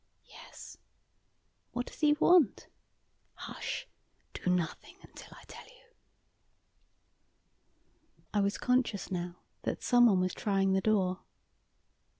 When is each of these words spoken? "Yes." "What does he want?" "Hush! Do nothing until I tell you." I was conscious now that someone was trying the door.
"Yes." 0.25 0.77
"What 1.73 1.85
does 1.85 1.99
he 1.99 2.13
want?" 2.13 2.67
"Hush! 3.35 3.87
Do 4.33 4.49
nothing 4.49 4.95
until 5.03 5.37
I 5.39 5.43
tell 5.47 5.67
you." 5.67 5.93
I 8.33 8.41
was 8.41 8.57
conscious 8.57 9.11
now 9.11 9.35
that 9.61 9.83
someone 9.83 10.19
was 10.19 10.33
trying 10.33 10.73
the 10.73 10.81
door. 10.81 11.19